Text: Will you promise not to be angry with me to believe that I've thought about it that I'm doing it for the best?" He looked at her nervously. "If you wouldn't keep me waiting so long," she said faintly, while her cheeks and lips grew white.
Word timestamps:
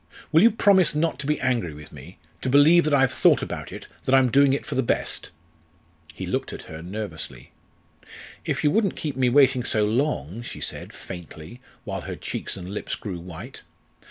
Will 0.31 0.41
you 0.41 0.49
promise 0.49 0.95
not 0.95 1.19
to 1.19 1.27
be 1.27 1.39
angry 1.41 1.75
with 1.75 1.91
me 1.91 2.17
to 2.41 2.49
believe 2.49 2.85
that 2.85 2.93
I've 2.95 3.11
thought 3.11 3.43
about 3.43 3.71
it 3.71 3.87
that 4.05 4.15
I'm 4.15 4.31
doing 4.31 4.51
it 4.51 4.65
for 4.65 4.73
the 4.73 4.81
best?" 4.81 5.29
He 6.11 6.25
looked 6.25 6.51
at 6.51 6.63
her 6.63 6.81
nervously. 6.81 7.51
"If 8.43 8.63
you 8.63 8.71
wouldn't 8.71 8.95
keep 8.95 9.15
me 9.15 9.29
waiting 9.29 9.63
so 9.63 9.85
long," 9.85 10.41
she 10.41 10.59
said 10.59 10.91
faintly, 10.91 11.61
while 11.83 12.01
her 12.01 12.15
cheeks 12.15 12.57
and 12.57 12.67
lips 12.73 12.95
grew 12.95 13.19
white. 13.19 13.61